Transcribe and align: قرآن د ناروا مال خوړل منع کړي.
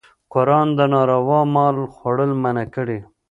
قرآن 0.33 0.67
د 0.77 0.79
ناروا 0.93 1.41
مال 1.55 1.75
خوړل 1.95 2.31
منع 2.43 2.65
کړي. 2.75 2.99